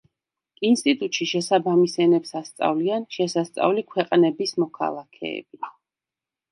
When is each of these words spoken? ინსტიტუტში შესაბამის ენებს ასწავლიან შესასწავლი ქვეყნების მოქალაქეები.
ინსტიტუტში 0.69 1.27
შესაბამის 1.31 1.93
ენებს 2.05 2.35
ასწავლიან 2.41 3.07
შესასწავლი 3.19 3.87
ქვეყნების 3.93 4.57
მოქალაქეები. 4.67 5.73